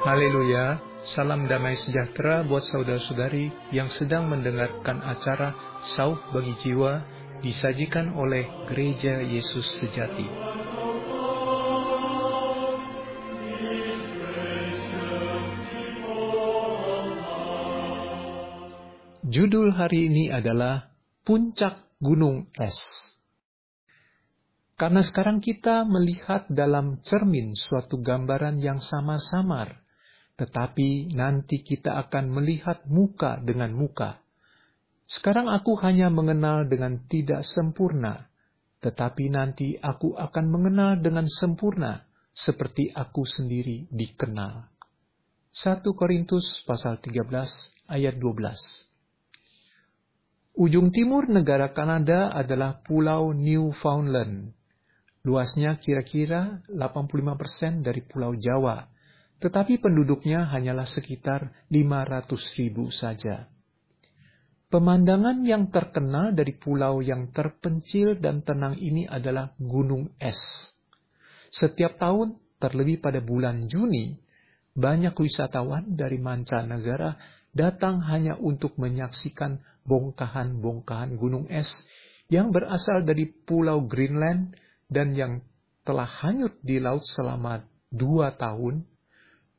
[0.00, 0.80] Haleluya,
[1.12, 5.52] salam damai sejahtera buat saudara-saudari yang sedang mendengarkan acara
[5.92, 7.04] Sauh Bagi Jiwa
[7.44, 10.24] disajikan oleh Gereja Yesus Sejati.
[19.28, 20.96] Judul hari ini adalah
[21.28, 22.80] Puncak Gunung Es.
[24.80, 29.79] Karena sekarang kita melihat dalam cermin suatu gambaran yang samar-samar
[30.40, 34.24] tetapi nanti kita akan melihat muka dengan muka.
[35.04, 38.32] Sekarang aku hanya mengenal dengan tidak sempurna,
[38.80, 44.64] tetapi nanti aku akan mengenal dengan sempurna, seperti aku sendiri dikenal.
[45.52, 48.88] 1 Korintus pasal 13 ayat 12
[50.56, 54.56] Ujung timur negara Kanada adalah Pulau Newfoundland.
[55.20, 58.88] Luasnya kira-kira 85% dari Pulau Jawa
[59.40, 63.48] tetapi penduduknya hanyalah sekitar 500 ribu saja.
[64.70, 70.38] Pemandangan yang terkenal dari pulau yang terpencil dan tenang ini adalah Gunung Es.
[71.50, 74.14] Setiap tahun, terlebih pada bulan Juni,
[74.78, 77.18] banyak wisatawan dari mancanegara
[77.50, 81.66] datang hanya untuk menyaksikan bongkahan-bongkahan gunung es
[82.30, 84.54] yang berasal dari pulau Greenland
[84.86, 85.42] dan yang
[85.82, 88.86] telah hanyut di laut selama dua tahun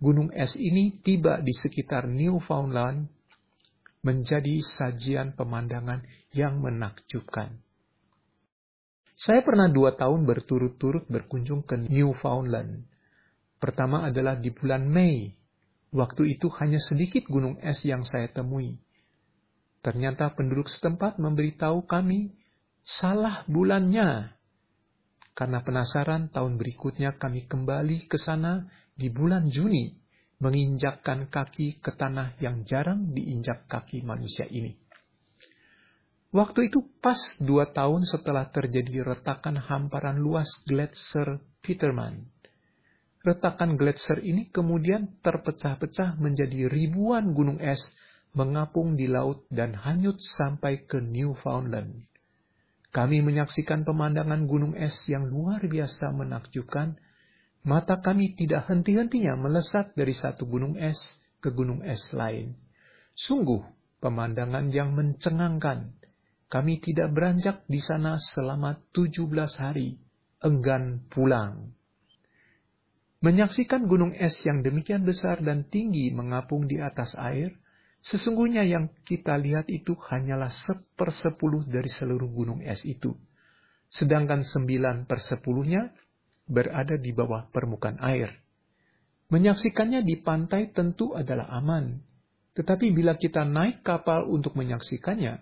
[0.00, 3.12] gunung es ini tiba di sekitar Newfoundland
[4.00, 6.00] menjadi sajian pemandangan
[6.32, 7.60] yang menakjubkan.
[9.20, 12.88] Saya pernah dua tahun berturut-turut berkunjung ke Newfoundland.
[13.60, 15.36] Pertama adalah di bulan Mei.
[15.92, 18.80] Waktu itu hanya sedikit gunung es yang saya temui.
[19.84, 22.32] Ternyata penduduk setempat memberitahu kami
[22.80, 24.32] salah bulannya.
[25.36, 28.68] Karena penasaran, tahun berikutnya kami kembali ke sana
[29.00, 29.96] di bulan Juni
[30.44, 34.76] menginjakkan kaki ke tanah yang jarang diinjak kaki manusia ini.
[36.30, 42.28] Waktu itu pas dua tahun setelah terjadi retakan hamparan luas Gletser Peterman.
[43.20, 47.82] Retakan Gletser ini kemudian terpecah-pecah menjadi ribuan gunung es
[48.32, 52.06] mengapung di laut dan hanyut sampai ke Newfoundland.
[52.94, 56.94] Kami menyaksikan pemandangan gunung es yang luar biasa menakjubkan
[57.60, 60.96] Mata kami tidak henti-hentinya melesat dari satu gunung es
[61.44, 62.56] ke gunung es lain.
[63.12, 63.60] Sungguh
[64.00, 65.92] pemandangan yang mencengangkan.
[66.50, 69.28] Kami tidak beranjak di sana selama 17
[69.60, 70.02] hari,
[70.42, 71.76] enggan pulang.
[73.20, 77.54] Menyaksikan gunung es yang demikian besar dan tinggi mengapung di atas air,
[78.00, 83.14] sesungguhnya yang kita lihat itu hanyalah sepersepuluh dari seluruh gunung es itu.
[83.92, 85.92] Sedangkan sembilan persepuluhnya
[86.50, 88.34] berada di bawah permukaan air.
[89.30, 92.02] Menyaksikannya di pantai tentu adalah aman,
[92.58, 95.38] tetapi bila kita naik kapal untuk menyaksikannya,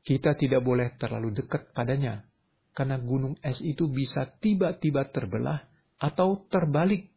[0.00, 2.24] kita tidak boleh terlalu dekat padanya,
[2.72, 5.68] karena gunung es itu bisa tiba-tiba terbelah
[6.00, 7.12] atau terbalik.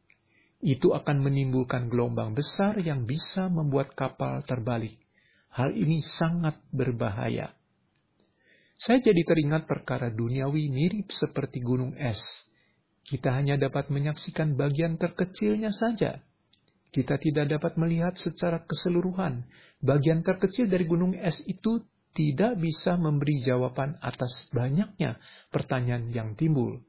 [0.59, 4.99] Itu akan menimbulkan gelombang besar yang bisa membuat kapal terbalik.
[5.55, 7.55] Hal ini sangat berbahaya.
[8.75, 12.48] Saya jadi teringat perkara duniawi mirip seperti gunung es
[13.09, 16.21] kita hanya dapat menyaksikan bagian terkecilnya saja.
[16.93, 19.49] Kita tidak dapat melihat secara keseluruhan.
[19.81, 21.81] Bagian terkecil dari gunung es itu
[22.13, 25.17] tidak bisa memberi jawaban atas banyaknya
[25.49, 26.81] pertanyaan yang timbul.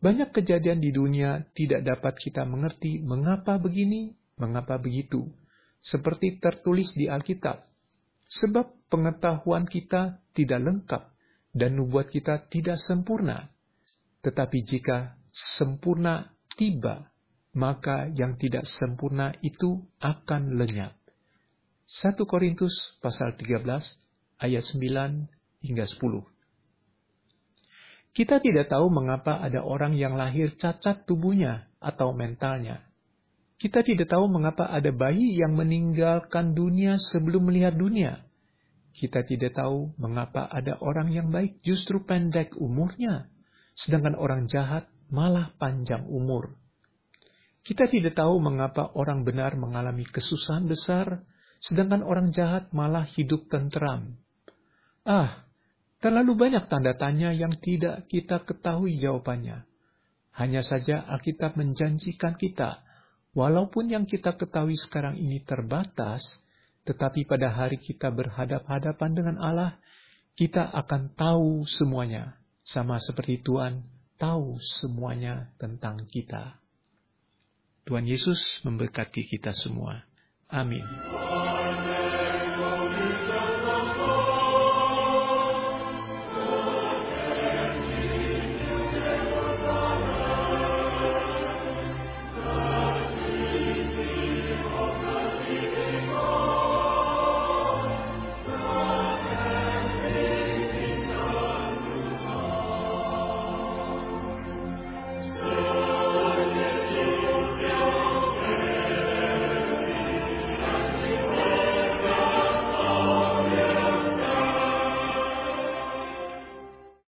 [0.00, 5.28] Banyak kejadian di dunia tidak dapat kita mengerti mengapa begini, mengapa begitu.
[5.78, 7.68] Seperti tertulis di Alkitab.
[8.32, 11.02] Sebab pengetahuan kita tidak lengkap
[11.52, 13.52] dan nubuat kita tidak sempurna.
[14.22, 17.10] Tetapi jika sempurna tiba,
[17.58, 20.94] maka yang tidak sempurna itu akan lenyap.
[21.90, 23.66] 1 Korintus pasal 13
[24.40, 25.26] ayat 9
[25.66, 26.22] hingga 10.
[28.12, 32.86] Kita tidak tahu mengapa ada orang yang lahir cacat tubuhnya atau mentalnya.
[33.58, 38.22] Kita tidak tahu mengapa ada bayi yang meninggalkan dunia sebelum melihat dunia.
[38.92, 43.32] Kita tidak tahu mengapa ada orang yang baik justru pendek umurnya
[43.76, 46.56] sedangkan orang jahat malah panjang umur.
[47.62, 51.22] Kita tidak tahu mengapa orang benar mengalami kesusahan besar,
[51.62, 54.18] sedangkan orang jahat malah hidup tentram.
[55.06, 55.46] Ah,
[56.02, 59.62] terlalu banyak tanda tanya yang tidak kita ketahui jawabannya.
[60.32, 62.82] Hanya saja Alkitab menjanjikan kita,
[63.36, 66.24] walaupun yang kita ketahui sekarang ini terbatas,
[66.82, 69.78] tetapi pada hari kita berhadap-hadapan dengan Allah,
[70.34, 73.82] kita akan tahu semuanya sama seperti Tuhan
[74.16, 76.62] tahu semuanya tentang kita.
[77.82, 80.06] Tuhan Yesus memberkati kita semua.
[80.46, 80.86] Amin.